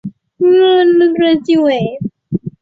[0.03, 0.13] 武公之子邾
[1.29, 1.79] 子夏父继位。